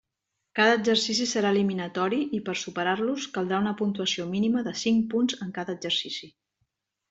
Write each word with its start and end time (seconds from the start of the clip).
Cada 0.59 0.77
exercici 0.77 1.27
serà 1.31 1.51
eliminatori 1.55 2.21
i 2.39 2.41
per 2.49 2.57
superar-los 2.61 3.29
caldrà 3.37 3.61
una 3.67 3.77
puntuació 3.83 4.29
mínima 4.35 4.67
de 4.71 4.77
cinc 4.85 5.07
punts 5.15 5.41
en 5.47 5.57
cada 5.61 5.77
exercici. 5.81 6.35